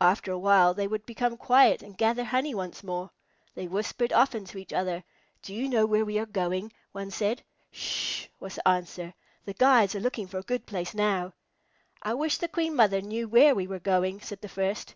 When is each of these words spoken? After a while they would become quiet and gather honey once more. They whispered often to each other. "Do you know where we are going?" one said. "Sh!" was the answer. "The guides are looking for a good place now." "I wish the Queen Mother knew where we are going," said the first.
After 0.00 0.30
a 0.30 0.38
while 0.38 0.72
they 0.72 0.86
would 0.86 1.04
become 1.04 1.36
quiet 1.36 1.82
and 1.82 1.98
gather 1.98 2.22
honey 2.22 2.54
once 2.54 2.84
more. 2.84 3.10
They 3.56 3.66
whispered 3.66 4.12
often 4.12 4.44
to 4.44 4.58
each 4.58 4.72
other. 4.72 5.02
"Do 5.42 5.52
you 5.52 5.68
know 5.68 5.84
where 5.84 6.04
we 6.04 6.16
are 6.20 6.26
going?" 6.26 6.72
one 6.92 7.10
said. 7.10 7.42
"Sh!" 7.72 8.26
was 8.38 8.54
the 8.54 8.68
answer. 8.68 9.14
"The 9.46 9.54
guides 9.54 9.96
are 9.96 10.00
looking 10.00 10.28
for 10.28 10.38
a 10.38 10.42
good 10.42 10.64
place 10.64 10.94
now." 10.94 11.32
"I 12.04 12.14
wish 12.14 12.38
the 12.38 12.46
Queen 12.46 12.76
Mother 12.76 13.00
knew 13.00 13.26
where 13.26 13.52
we 13.56 13.66
are 13.66 13.80
going," 13.80 14.20
said 14.20 14.42
the 14.42 14.48
first. 14.48 14.94